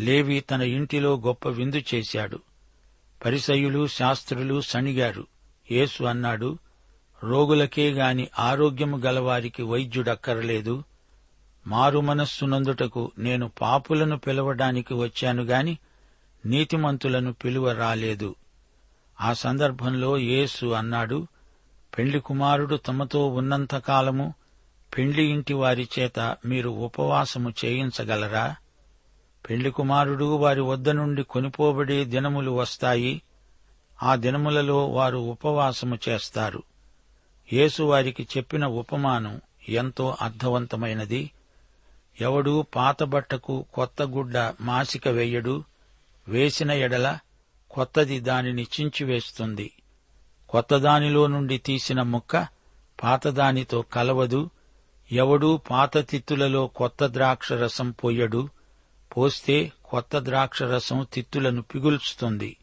లేవి 0.00 0.40
తన 0.40 0.62
ఇంటిలో 0.62 1.16
గొప్ప 1.16 1.48
విందు 1.48 1.82
చేశాడు. 1.94 2.40
పరిసయులు 3.24 3.86
శాస్త్రులు 3.86 4.60
సణిగారు. 4.60 5.26
యేసు 5.70 6.04
అన్నాడు 6.04 6.58
రోగులకే 7.24 7.90
గాని 7.90 8.28
ఆరోగ్యము 8.38 8.98
గలవారికి 8.98 9.62
వైద్యుడక్కరలేదు. 9.62 10.84
మారు 11.66 11.98
మనస్సునందుటకు 11.98 13.12
నేను 13.18 13.50
పాపులను 13.60 14.18
పిలవడానికి 14.18 14.94
వచ్చాను 14.94 15.42
గాని 15.42 15.78
నీతిమంతులను 16.46 17.32
పిలువ 17.32 17.72
రాలేదు 17.72 18.34
ఆ 19.20 19.32
సందర్భంలో 19.32 20.18
యేసు 20.18 20.66
అన్నాడు 20.66 21.26
పెండ్లి 21.98 22.20
కుమారుడు 22.20 22.76
తమతో 22.76 23.28
ఉన్నంతకాలము 23.28 24.34
పెండ్లి 24.98 25.24
ఇంటి 25.24 25.54
వారి 25.54 25.88
చేత 25.98 26.36
మీరు 26.44 26.70
ఉపవాసము 26.70 27.52
చేయించగలరా? 27.64 28.56
పెండ్లి 29.50 29.70
కుమారుడు 29.70 30.36
వారి 30.36 30.60
వద్ద 30.60 30.88
నుండి 30.88 31.22
కొనిపోబడే 31.22 32.04
దినములు 32.04 32.50
వస్తాయి 32.50 33.22
ఆ 34.02 34.14
దినములలో 34.14 34.86
వారు 34.86 35.18
ఉపవాసము 35.18 35.98
చేస్తారు. 36.08 36.62
యేసు 37.52 37.82
వారికి 37.82 38.28
చెప్పిన 38.36 38.66
ఉపమానం 38.66 39.40
ఎంతో 39.68 40.16
అర్థవంతమైనది. 40.20 41.30
ఎవడూ 42.20 42.62
పాతబట్టకు 42.62 43.66
కొత్త 43.74 44.02
గుడ్డ 44.02 44.38
మాసిక 44.60 45.08
వేయడు 45.08 45.64
వేసిన 46.28 46.70
ఎడల 46.70 47.18
కొత్తది 47.70 48.20
దానిని 48.20 48.62
చించివేస్తుంది 48.62 49.72
కొత్తదానిలో 50.48 51.26
నుండి 51.26 51.58
తీసిన 51.58 52.02
ముక్క 52.02 52.46
పాతదానితో 53.02 53.82
కలవదు 53.82 54.50
ఎవడూ 55.12 55.56
పాత 55.56 55.98
తిత్తులలో 55.98 56.66
కొత్త 56.66 57.06
ద్రాక్ష 57.06 57.52
రసం 57.52 57.90
పోయడు 57.90 58.48
పోస్తే 59.16 59.72
కొత్త 59.84 60.18
ద్రాక్ష 60.18 60.62
రసం 60.62 61.06
తిత్తులను 61.12 61.62
పిగుల్చుతుంది. 61.62 62.56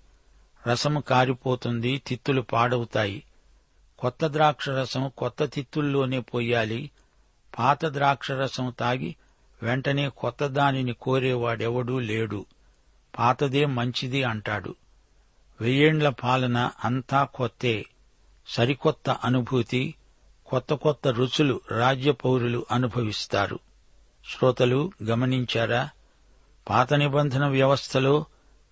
రసము 0.68 1.02
కారిపోతుంది 1.02 2.02
తిత్తులు 2.08 2.42
పాడవుతాయి. 2.42 3.24
కొత్త 4.00 4.28
ద్రాక్ష 4.28 4.70
రసం 4.70 5.12
కొత్త 5.18 5.46
తిత్తుల్లోనే 5.46 6.20
పోయాలి 6.20 6.92
పాత 7.60 7.86
ద్రాక్ష 7.86 8.32
రసం 8.32 8.74
తాగి 8.80 9.16
వెంటనే 9.64 10.10
కొత్త 10.10 10.48
దానిని 10.48 10.94
కోరేవాడెవడూ 10.94 12.00
లేడు. 12.00 12.46
పాతదే 13.20 13.66
మంచిది 13.66 14.24
అంటాడు. 14.24 14.76
వెయ్యేండ్ల 15.62 16.10
పాలన 16.10 16.72
అంతా 16.86 17.24
కొత్తే. 17.24 17.86
సరికొత్త 18.48 19.10
అనుభూతి 19.10 19.96
కొత్త 20.46 20.74
కొత్త 20.74 21.08
రుచులు 21.08 21.62
రాజ్య 21.72 22.12
పౌరులు 22.12 22.66
అనుభవిస్తారు. 22.72 23.60
శ్రోతలు 24.30 24.92
గమనించారా? 25.04 25.90
పాత 26.70 26.94
నిబంధన 26.94 27.48
వ్యవస్థలో 27.48 28.26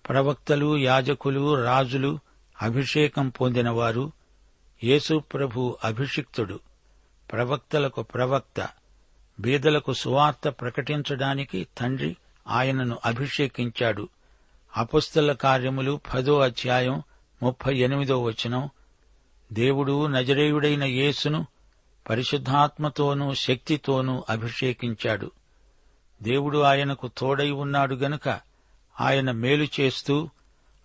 ప్రవక్తలు 0.08 0.78
యాజకులు 0.78 1.64
రాజులు 1.64 2.18
అభిషేకం 2.62 3.28
పొందినవారు. 3.28 4.12
యేసు 4.84 5.18
ప్రభు 5.18 5.76
అభిషిక్తుడు. 5.84 6.60
ప్రవక్తలకు 7.32 8.02
ప్రవక్త. 8.02 8.81
బీదలకు 9.40 9.92
సువార్త 9.92 10.48
ప్రకటించడానికి 10.48 11.68
తండ్రి 11.78 12.16
ఆయనను 12.48 12.98
అభిషేకించాడు. 13.04 14.08
అపుస్తల 14.76 15.32
కార్యములు 15.32 16.00
పదో 16.14 16.40
అధ్యాయం 16.40 17.02
ముప్పై 17.42 17.76
ఎనిమిదో 17.76 18.22
వచనం. 18.22 18.70
దేవుడు 19.52 20.06
నజరేయుడైన 20.06 20.84
యేసును 20.84 21.46
పరిశుద్ధాత్మతోనూ 22.10 23.34
శక్తితోనూ 23.34 24.24
అభిషేకించాడు. 24.30 25.30
దేవుడు 26.22 26.58
ఆయనకు 26.58 27.10
తోడై 27.18 27.50
ఉన్నాడు 27.50 27.94
గనుక 27.94 28.28
ఆయన 29.00 29.30
మేలు 29.30 29.68
చేస్తూ 29.80 30.28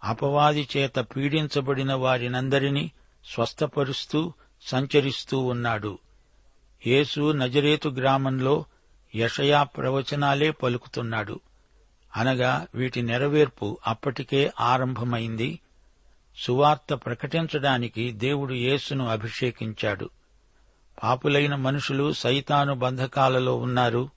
అపవాది 0.04 0.70
చేత 0.78 1.00
పీడించబడిన 1.00 1.94
వారినందరినీ 1.94 2.92
స్వస్థపరుస్తూ 3.26 4.34
సంచరిస్తూ 4.62 5.40
ఉన్నాడు. 5.40 6.00
యేసు 6.86 7.32
నజరేతు 7.32 7.90
గ్రామంలో 7.90 8.66
యషయా 9.16 9.64
ప్రవచనాలే 9.64 10.52
పలుకుతున్నాడు. 10.52 11.40
అనగా 12.16 12.68
వీటి 12.76 13.02
నెరవేర్పు 13.02 13.78
అప్పటికే 13.88 14.52
ఆరంభమైంది. 14.60 15.60
సువార్త 16.38 16.94
ప్రకటించడానికి 16.94 18.12
దేవుడు 18.12 18.54
యేసును 18.54 19.08
అభిషేకించాడు. 19.08 20.10
పాపులైన 21.04 21.56
మనుషులు 21.56 22.14
సైతాను 22.14 22.74
బంధకాలలో 22.74 23.56
ఉన్నారు. 23.56 24.10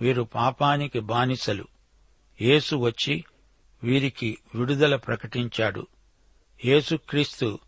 వీరు 0.00 0.22
పాపానికి 0.22 1.00
బానిసలు. 1.00 1.64
యేసు 2.40 2.76
వచ్చి 2.76 3.24
వీరికి 3.82 4.38
విడుదల 4.54 4.96
ప్రకటించాడు. 4.96 5.86
యేసుక్రీస్తు 6.64 7.58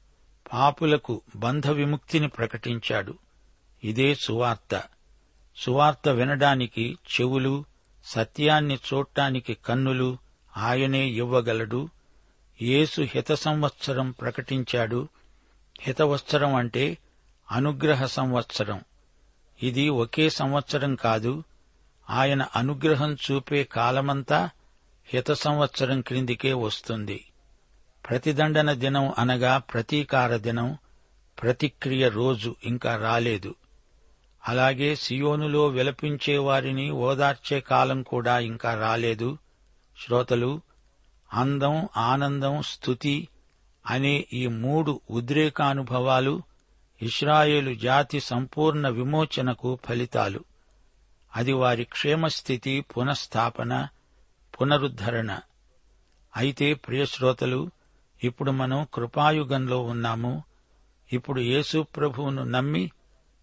పాపులకు 0.52 1.22
బంధ 1.36 1.66
విముక్తిని 1.66 2.28
ప్రకటించాడు. 2.28 3.14
ఇదే 3.84 4.14
సువార్త. 4.14 4.82
సువార్త 5.56 6.08
వినడానికి 6.08 6.98
చెవులు 7.04 7.64
సత్యాన్ని 8.04 8.74
చూడటానికి 8.74 9.54
కన్నులు 9.54 10.18
ఆయనే 10.56 11.06
ఇవ్వగలడు. 11.06 11.88
యేసు 12.62 13.02
హిత 13.02 13.32
సంవత్సరం 13.32 14.10
ప్రకటించాడు. 14.10 15.08
హితవత్సరం 15.80 16.54
అంటే 16.54 16.98
అనుగ్రహ 17.50 18.06
సంవత్సరం. 18.06 18.80
ఇది 19.62 19.88
ఒకే 19.88 20.30
సంవత్సరం 20.30 20.94
కాదు. 20.94 21.44
ఆయన 22.10 22.46
అనుగ్రహం 22.56 23.14
చూపే 23.14 23.64
కాలమంతా 23.64 24.50
హిత 25.06 25.32
సంవత్సరం 25.32 26.00
క్రిందికే 26.00 26.52
వస్తుంది. 26.52 27.32
ప్రతిదండన 28.08 28.72
దినం 28.72 29.12
అనగా 29.18 29.58
ప్రతీకార 29.58 30.36
దినం. 30.36 30.78
ప్రతిక్రియ 31.42 32.08
రోజు 32.08 32.56
ఇంకా 32.64 32.96
రాలేదు. 32.96 33.54
అలాగే 34.48 34.94
సియోనులో 34.94 35.66
విలపించే 35.66 36.38
వారిని 36.38 36.90
ఓదార్చే 36.90 37.60
కాలం 37.60 38.02
కూడా 38.02 38.38
ఇంకా 38.38 38.74
రాలేదు. 38.74 39.38
శ్రోతలు 40.04 40.60
అందం 41.34 41.88
ఆనందం 41.96 42.62
స్థుతి 42.62 43.28
అనే 43.86 44.26
ఈ 44.32 44.46
మూడు 44.46 45.00
ఉద్రేకానుభవాలు 45.10 46.42
ఇస్రాయేలు 47.02 47.74
జాతి 47.74 48.20
సంపూర్ణ 48.20 48.88
విమోచనకు 48.88 49.78
ఫలితాలు. 49.84 50.44
అది 51.36 51.52
వారి 51.52 51.84
క్షేమస్థితి 51.84 52.80
పునఃస్థాపన 52.80 53.88
పునరుద్ధరణ. 54.60 55.40
అయితే 56.36 56.74
ప్రియశ్రోతలు 56.74 57.70
ఇప్పుడు 58.24 58.50
మనం 58.50 58.86
కృపాయుగంలో 58.94 59.80
ఉన్నాము. 59.80 60.42
ఇప్పుడు 61.12 61.40
యేసుప్రభువును 61.40 62.44
నమ్మి 62.44 62.90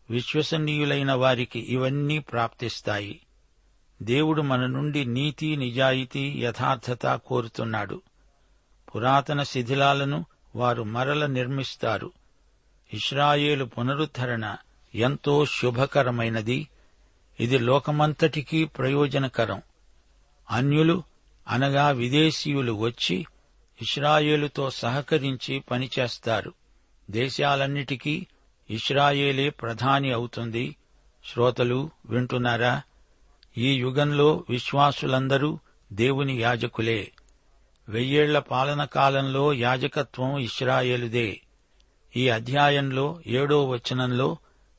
విశ్వసనీయులైన 0.10 1.14
వారికి 1.14 1.60
ఇవన్నీ 1.60 2.20
ప్రాప్తిస్తాయి. 2.20 3.22
దేవుడు 4.02 4.42
మన 4.42 4.66
నుండి 4.66 5.06
నీతి 5.06 5.56
నిజాయితీ 5.56 6.34
యథార్థత 6.40 7.16
కోరుతున్నాడు. 7.16 8.02
పురాతన 8.96 9.44
శిథిలాలను 9.44 10.26
వారు 10.56 10.84
మరల 10.84 11.26
నిర్మిస్తారు. 11.26 12.12
ఇస్రాయేలు 12.94 13.66
పునరుద్ధరణ 13.66 14.56
ఎంతో 14.96 15.46
శుభకరమైనది. 15.46 16.68
ఇది 17.40 17.60
లోకమంతటికీ 17.60 18.66
ప్రయోజనకరం. 18.66 19.62
అన్యులు 20.52 21.04
అనగా 21.48 21.90
విదేశీయులు 21.90 22.72
వచ్చి 22.72 23.26
ఇస్రాయేలుతో 23.82 24.70
సహకరించి 24.70 25.60
పనిచేస్తారు. 25.60 26.54
దేశాలన్నిటికీ 27.12 28.28
ఇస్రాయేలే 28.70 29.50
ప్రధాని 29.50 30.12
అవుతుంది. 30.12 30.76
శ్రోతలు 31.34 31.90
వింటున్నారా? 32.06 32.82
ఈ 33.58 33.74
యుగంలో 33.74 34.44
విశ్వాసులందరూ 34.50 35.60
దేవుని 35.94 36.42
యాజకులే. 36.42 37.12
వెయ్యేళ్ళ 37.90 38.40
పాలన 38.40 38.84
కాలంలో 38.84 39.54
యాజకత్వం 39.54 40.38
ఇస్రాయేలుదే 40.38 41.42
ఈ 42.16 42.30
అధ్యాయంలో 42.30 43.22
ఏడో 43.28 43.66
వచనంలో 43.66 44.38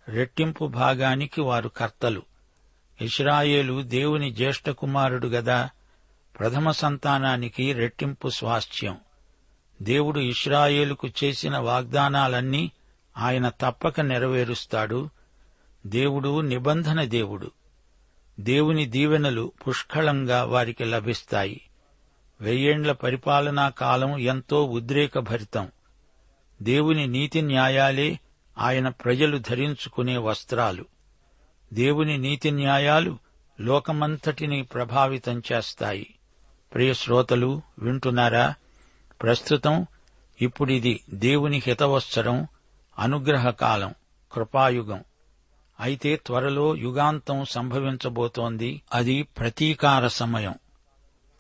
రెట్టింపు 0.09 0.66
భాగానికి 0.66 1.40
వారు 1.40 1.68
కర్తలు. 1.68 2.22
ఇస్రాయేలు 3.00 3.83
దేవుని 3.83 4.33
జ్యేష్ఠ 4.33 4.70
కుమారుడు 4.70 5.26
గదా? 5.26 5.70
ప్రథమ 6.38 6.70
సంతానానికి 6.70 7.72
రెట్టింపు 7.72 8.29
స్వాస్థ్యం. 8.29 8.96
దేవుడు 9.83 10.20
ఇస్రాయేలుకు 10.20 11.09
చేసిన 11.24 11.59
వాగ్దానాలన్నీ 11.59 12.72
ఆయన 13.18 13.48
తప్పక 13.48 14.00
నెరవేరుస్తాడు. 14.00 15.08
దేవుడు 15.86 16.40
నిబంధన 16.40 17.04
దేవుడు. 17.04 17.50
దేవుని 18.40 18.86
దీవెనలు 18.86 19.52
పుష్కళంగా 19.68 20.44
వారికి 20.44 20.84
లభిస్తాయి. 20.84 21.60
వెయ్యేండ్ల 22.40 22.92
పరిపాలనా 22.92 23.68
కాలం 23.68 24.18
ఎంతో 24.18 24.64
ఉద్రేకభరితం. 24.64 25.68
దేవుని 26.62 27.06
నీతి 27.06 27.42
న్యాయాలే 27.42 28.20
ఆయన 28.58 28.88
ప్రజలు 28.88 29.38
ధరించుకునే 29.38 30.16
వస్త్రాలు. 30.16 30.84
దేవుని 31.72 32.18
నీతి 32.18 32.50
న్యాయాలు 32.50 33.18
లోకమంతటిని 33.60 34.62
ప్రభావితం 34.62 35.42
చేస్తాయి. 35.52 36.14
ప్రియ 36.74 36.94
శ్రోతలు 36.94 37.62
వింటున్నారా? 37.78 38.54
ప్రస్తుతం 39.22 39.86
ఇప్పుడిది 40.40 41.00
దేవుని 41.10 41.62
హితవత్సరం. 41.66 42.46
అనుగ్రహకాలం 43.00 43.94
కృపాయుగం. 44.32 45.04
అయితే 45.80 46.16
త్వరలో 46.26 46.76
యుగాంతం 46.76 47.44
సంభవించబోతోంది. 47.44 48.82
అది 48.94 49.22
ప్రతీకార 49.22 50.06
సమయం. 50.06 50.54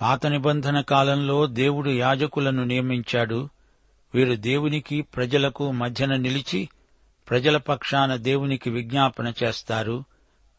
పాత 0.00 0.26
నిబంధన 0.26 0.80
కాలంలో 0.80 1.46
దేవుడు 1.46 1.90
యాజకులను 1.90 2.64
నియమించాడు. 2.64 3.48
వీరు 4.14 4.34
దేవునికి 4.34 5.02
ప్రజలకు 5.02 5.70
మధ్యన 5.70 6.16
నిలిచి 6.16 6.68
ప్రజల 7.30 7.56
పక్షాన 7.56 8.16
దేవునికి 8.16 8.70
విజ్ఞాపన 8.70 9.32
చేస్తారు. 9.42 10.04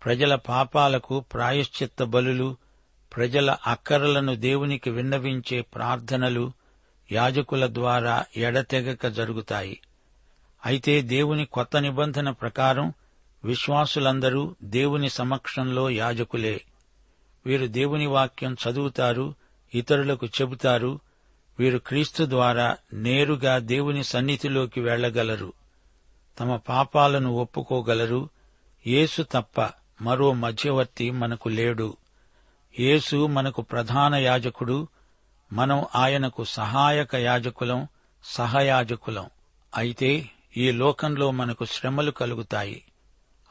ప్రజల 0.06 0.36
పాపాలకు 0.36 1.20
ప్రాయశ్చిత్త 1.20 2.04
బలులు 2.04 2.58
ప్రజల 3.16 3.58
అక్కరలను 3.68 4.36
దేవునికి 4.36 4.90
విన్నవించే 4.90 5.62
ప్రార్థనలు 5.62 6.52
యాజకుల 7.12 7.68
ద్వారా 7.68 8.26
ఎడతెగక 8.38 9.08
జరుగుతాయి. 9.08 9.80
అయితే 10.66 11.02
దేవుని 11.02 11.46
కొత్త 11.46 11.78
నిబంధన 11.78 12.30
ప్రకారం 12.30 12.94
విశ్వాసులందరూ 13.44 14.56
దేవుని 14.64 15.10
సమక్షంలో 15.10 15.90
యాజకులే. 15.90 16.62
వీరు 17.46 17.68
దేవుని 17.68 18.06
వాక్యం 18.06 18.58
చదువుతారు 18.70 19.34
ఇతరులకు 19.76 20.26
చెబుతారు 20.26 21.00
వీరు 21.60 21.78
క్రీస్తు 21.78 22.24
ద్వారా 22.24 22.78
నేరుగా 22.94 23.60
దేవుని 23.60 24.04
సన్నిధిలోకి 24.04 24.82
వెళ్ళగలరు 24.82 25.54
తమ 26.40 26.56
పాపాలను 26.56 27.32
ఒప్పుకోగలరు. 27.32 28.30
యేసు 28.88 29.24
తప్ప 29.32 29.70
మరో 30.02 30.34
మధ్యవర్తి 30.34 31.12
మనకు 31.12 31.50
లేడు. 31.50 31.98
యేసు 32.80 33.28
మనకు 33.28 33.62
ప్రధాన 33.62 34.16
యాజకుడు. 34.16 34.88
మనం 35.54 35.86
ఆయనకు 35.96 36.44
సహాయక 36.44 37.16
యాజకులం 37.16 37.88
సహయాజకులం. 38.24 39.30
అయితే 39.78 40.30
ఈ 40.58 40.72
లోకంలో 40.72 41.32
మనకు 41.32 41.66
శ్రమలు 41.66 42.12
కలుగుతాయి. 42.12 42.84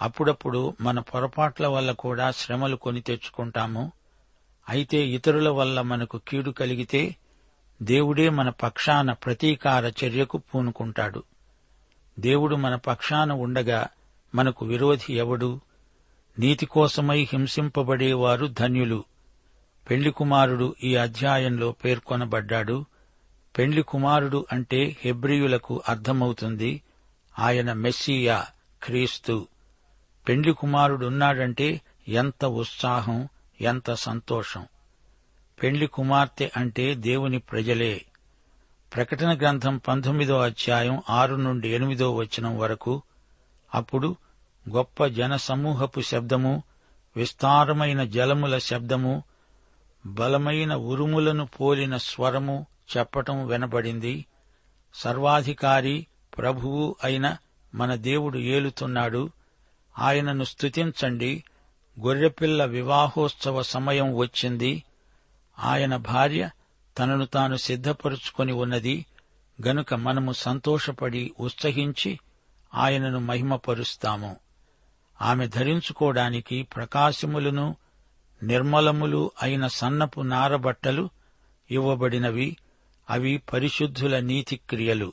అప్పుడప్పుడు 0.02 0.74
మన 0.80 1.00
పొరపాట్ల 1.00 1.66
వల్ల 1.66 1.92
కూడా 1.92 2.30
శ్రమలు 2.30 2.76
కొని 2.76 3.00
తెచ్చుకుంటాము. 3.00 3.92
అయితే 4.68 5.06
ఇతరుల 5.06 5.48
వల్ల 5.48 5.80
మనకు 5.80 6.20
కీడు 6.28 6.50
కలిగితే 6.50 7.16
దేవుడే 7.82 8.28
మన 8.28 8.48
పక్షాన 8.48 9.12
ప్రతీకార 9.12 9.86
చర్యకు 9.86 10.38
పూనుకుంటాడు. 10.38 11.22
దేవుడు 12.18 12.56
మన 12.56 12.74
పక్షాన 12.74 13.32
ఉండగా 13.32 13.88
మనకు 14.34 14.66
విరోధి 14.66 15.14
ఎవడు? 15.14 15.60
నీతి 16.38 16.66
కోసమై 16.66 17.28
హింసింపబడేవారు 17.32 18.46
ధన్యులు. 18.46 19.04
పెళ్ళి 19.90 20.10
కుమారుడు 20.10 20.74
ఈ 20.84 20.96
అధ్యాయంలో 20.96 21.72
పేర్కొనబడ్డాడు. 21.72 22.84
పెళ్ళి 23.58 23.82
కుమారుడు 23.82 24.46
అంటే 24.52 24.96
హెబ్రియులకు 25.04 25.82
అర్థమవుతుంది 25.88 26.82
ఆయన 27.38 27.72
మెస్సియా 27.72 28.46
క్రీస్తు. 28.82 29.48
పెండ్లి 30.28 30.52
కుమారుడున్నాడంటే 30.52 31.80
ఎంత 32.08 32.44
ఉత్సాహం 32.44 33.28
ఎంత 33.60 33.92
సంతోషం. 33.92 34.66
పెండ్లి 35.62 35.86
కుమార్తె 35.86 36.50
అంటే 36.56 36.94
దేవుని 36.94 37.38
ప్రజలే. 37.38 38.04
ప్రకటన 38.94 39.38
గ్రంథం 39.38 39.76
పంతొమ్మిదో 39.76 40.40
అధ్యాయం 40.40 41.02
ఆరు 41.10 41.34
నుండి 41.34 41.68
ఎనిమిదో 41.68 42.14
వచనం 42.14 42.58
వరకు 42.58 43.02
అప్పుడు 43.74 44.16
గొప్ప 44.70 45.04
జనసమూహపు 45.04 46.00
శబ్దము 46.00 46.62
విస్తారమైన 47.16 48.04
జలముల 48.04 48.58
శబ్దము 48.58 49.22
బలమైన 50.06 50.74
ఉరుములను 50.74 51.46
పోలిన 51.46 51.96
స్వరము 51.96 52.66
చెప్పటం 52.96 53.46
వినబడింది. 53.46 54.26
సర్వాధికారి 54.94 56.06
ప్రభువు 56.38 56.96
అయిన 57.04 57.36
మన 57.74 57.94
దేవుడు 57.94 58.38
ఏలుతున్నాడు. 58.38 59.30
ఆయనను 59.98 60.44
స్తుతించండి. 60.44 61.44
గొర్రెపిల్ల 62.00 62.64
వివాహోత్సవ 62.64 63.62
సమయం 63.62 64.16
వచ్చింది. 64.16 64.82
ఆయన 65.58 65.96
భార్య 65.96 66.50
తనను 66.98 67.26
తాను 67.26 67.56
సిద్ధపరుచుకొని 67.56 68.52
ఉన్నది. 68.52 69.06
గనుక 69.66 69.94
మనము 69.94 70.32
సంతోషపడి 70.32 71.32
ఉత్సహించి 71.40 72.18
ఆయనను 72.74 73.20
మహిమపరుస్తాము. 73.20 74.36
ఆమె 75.22 75.46
ధరించుకోవడానికి 75.46 76.62
ప్రకాశములను 76.62 77.76
నిర్మలములు 78.42 79.30
అయిన 79.42 79.66
సన్నపు 79.66 80.20
నారబట్టలు 80.20 81.10
ఇవ్వబడినవి. 81.70 82.56
అవి 83.10 83.42
పరిశుద్ధుల 83.52 84.18
నీతిక్రియలు 84.18 85.12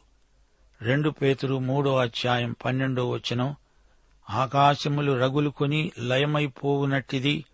రెండు 0.81 1.09
పేతురు 1.09 1.59
మూడో 1.59 1.97
అధ్యాయం 1.97 2.55
పన్నెండో 2.65 3.09
వచనం 3.09 3.55
ఆకాశములు 4.29 5.11
రగులుకొని 5.11 5.91
లయమైపోవునట్టిది 5.99 7.45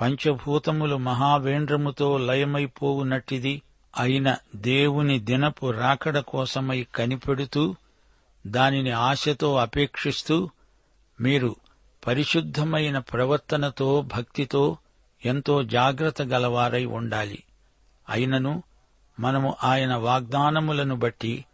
పంచభూతములు 0.00 0.96
మహావేంద్రముతో 0.96 2.18
లయమైపోవునట్టిది 2.18 3.62
అయిన 3.98 4.36
దేవుని 4.56 5.18
దినపు 5.18 5.70
రాకడ 5.70 6.18
కోసమై 6.18 6.86
కనిపెడుతూ 6.94 7.74
దానిని 8.46 8.90
ఆశతో 8.90 9.56
అపేక్షిస్తూ 9.56 10.50
మీరు 11.20 11.56
పరిశుద్ధమైన 12.06 12.98
ప్రవర్తనతో 12.98 14.02
భక్తితో 14.02 14.76
ఎంతో 15.24 15.62
జాగ్రత్త 15.62 16.22
గలవారై 16.22 16.84
ఉండాలి. 16.84 17.42
అయినను 18.08 18.62
మనము 19.20 19.56
ఆయన 19.64 19.94
వాగ్దానములను 19.94 20.96
బట్టి 20.96 21.44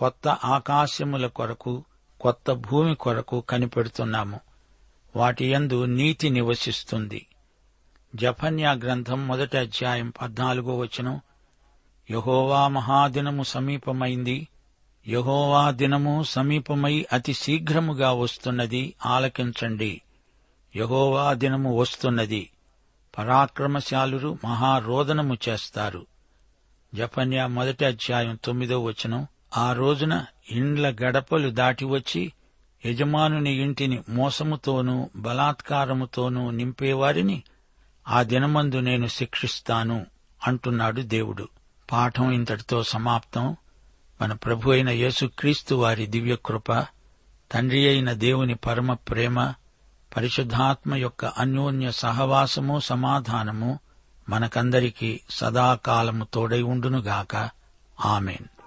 కొత్త 0.00 0.28
ఆకాశముల 0.28 1.26
కొరకు 1.26 1.84
కొత్త 2.20 2.52
భూమి 2.52 2.94
కొరకు 2.94 3.40
కనిపెడుతున్నాము. 3.40 4.40
వాటి 5.16 5.52
యందు 5.52 5.84
నీతి 5.84 6.30
నివసిస్తుంది. 6.30 7.26
జఫన్యా 8.14 8.72
గ్రంథం 8.72 9.28
మొదటి 9.28 9.58
అధ్యాయం 9.58 10.12
పద్నాలుగో 10.22 10.76
వచనం. 10.78 11.20
యహోవా 12.10 12.68
మహాదినము 12.68 13.42
సమీపమైంది. 13.42 14.48
యహోవా 15.08 15.70
దినము 15.70 16.22
సమీపమై 16.22 17.06
అతి 17.12 17.32
శీఘ్రముగా 17.32 18.12
వస్తున్నది 18.12 18.94
ఆలకించండి. 19.06 20.02
యహోవా 20.76 21.32
దినము 21.32 21.78
వస్తున్నది. 21.78 22.50
పరాక్రమశాలురు 23.18 24.38
మహారోదనము 24.44 25.36
చేస్తారు. 25.48 26.06
జపన్యా 26.94 27.46
మొదటి 27.46 27.84
అధ్యాయం 27.84 28.38
తొమ్మిదో 28.44 28.82
వచనం. 28.82 29.26
ఆ 29.56 29.72
రోజున 29.72 30.24
ఇండ్ల 30.50 30.88
గడపలు 30.88 31.50
దాటి 31.50 31.84
వచ్చి 31.84 32.32
యజమానుని 32.86 33.52
ఇంటిని 33.52 34.02
మోసముతోనూ 34.08 35.10
బలాత్కారముతోనూ 35.16 36.50
నింపేవారిని 36.50 37.42
ఆ 38.08 38.22
దినమందు 38.22 38.76
నేను 38.76 39.06
శిక్షిస్తాను 39.06 40.06
అంటున్నాడు 40.46 41.00
దేవుడు. 41.00 41.48
పాఠం 41.92 42.30
ఇంతటితో 42.30 42.82
సమాప్తం. 42.82 43.56
మన 44.22 44.32
ప్రభు 44.32 44.70
అయిన 44.70 44.88
యేసుక్రీస్తు 44.88 45.74
వారి 45.74 46.06
దివ్యకృప 46.06 46.72
తండ్రి 47.52 47.88
అయిన 47.88 48.12
దేవుని 48.12 48.54
పరమ 48.54 48.92
ప్రేమ 48.92 49.52
పరిశుద్ధాత్మ 50.16 50.94
యొక్క 50.94 51.24
అన్యోన్య 51.24 51.90
సహవాసము 51.90 52.80
సమాధానము 52.80 53.78
మనకందరికీ 54.28 55.20
సదాకాలము 55.30 56.24
తోడై 56.24 56.62
ఉండునుగాక. 56.62 57.50
ఆమెన్. 58.04 58.59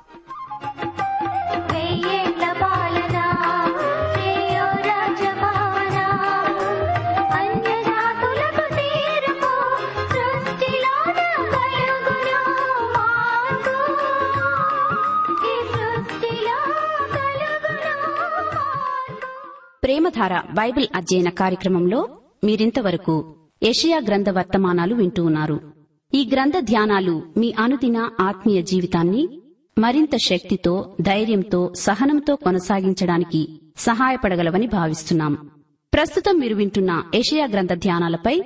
ప్రేమధార 19.84 20.42
బైబిల్ 20.54 20.88
అధ్యయన 20.96 21.30
కార్యక్రమంలో 21.30 22.10
మీరింతవరకు 22.44 23.36
ఏషియా 23.64 24.02
గ్రంథ 24.08 24.30
వర్తమానాలు 24.30 24.96
వింటూ 24.96 25.26
ఉన్నారు. 25.26 25.74
ఈ 26.14 26.30
గ్రంథ 26.34 26.58
ధ్యానాలు 26.60 27.24
మీ 27.38 27.54
అనుదిన 27.60 28.10
ఆత్మీయ 28.20 28.62
జీవితాన్ని 28.62 29.43
మరింత 29.78 30.18
శక్తితో 30.26 30.96
ధైర్యంతో 31.02 31.74
సహనంతో 31.74 32.36
కొనసాగించడానికి 32.36 33.62
సహాయపడగలవని 33.78 34.68
భావిస్తున్నాం. 34.68 35.50
ప్రస్తుతం 35.94 36.40
మీరు 36.40 36.56
వింటున్న 36.56 37.04
ఏషియా 37.16 37.46
గ్రంథ 37.46 37.74
ధ్యానాలపై 37.74 38.42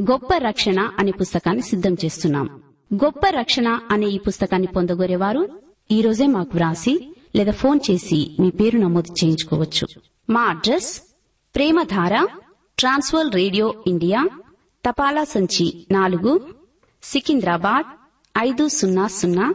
గొప్ప 0.00 0.36
రక్షణ 0.36 0.90
అనే 0.98 1.10
పుస్తకాన్ని 1.10 1.62
సిద్ధం 1.62 1.96
చేస్తున్నాం. 2.04 2.62
గొప్ప 2.94 3.20
రక్షణ 3.30 3.80
అనే 3.90 4.06
ఈ 4.06 4.18
పుస్తకాన్ని 4.18 4.68
పొందగోరేవారు 4.68 5.60
ఈ 5.90 6.00
రోజే 6.00 6.26
మాకు 6.26 6.50
వ్రాసి 6.54 7.14
లేదా 7.36 7.52
ఫోన్ 7.52 7.80
చేసి 7.90 8.36
మీ 8.40 8.50
పేరు 8.50 8.78
నమోదు 8.78 9.12
చేయించుకోవచ్చు. 9.12 9.86
మా 10.30 10.42
address 10.42 11.00
Premadhara 11.54 12.26
trans world 12.78 13.34
radio 13.34 13.74
India 13.86 14.28
తపాలా 14.88 15.24
సంచి 15.24 15.86
నాలుగు 15.90 16.48
సికింద్రాబాద్ 17.02 17.86
ఐదు 18.38 18.68
సున్నా 18.68 19.06
సున్నా 19.06 19.54